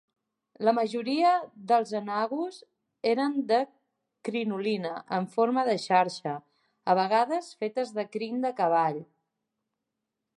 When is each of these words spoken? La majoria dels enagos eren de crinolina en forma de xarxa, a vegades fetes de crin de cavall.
La 0.67 0.71
majoria 0.75 1.33
dels 1.71 1.89
enagos 1.99 2.55
eren 3.11 3.35
de 3.51 3.59
crinolina 4.29 4.93
en 5.19 5.27
forma 5.35 5.67
de 5.69 5.75
xarxa, 5.87 6.33
a 6.91 6.97
vegades 7.01 7.51
fetes 7.61 7.93
de 7.99 8.07
crin 8.17 8.41
de 8.47 8.53
cavall. 8.63 8.99